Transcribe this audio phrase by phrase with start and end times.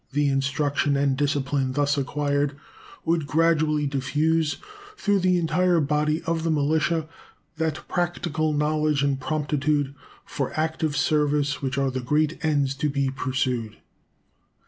[0.13, 2.57] The instruction and discipline thus acquired
[3.05, 4.57] would gradually diffuse
[4.97, 7.07] through the entire body of the militia
[7.57, 9.93] that practical knowledge and promptitude
[10.25, 13.77] for active service which are the great ends to be pursued.